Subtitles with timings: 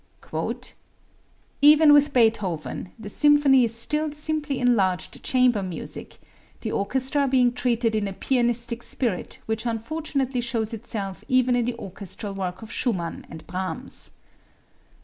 [1.61, 6.17] "Even with Beethoven, the symphony is still simply enlarged chamber music,
[6.61, 11.77] the orchestra being treated in a pianistic spirit which unfortunately shows itself even in the
[11.77, 14.13] orchestral work of Schumann and Brahms.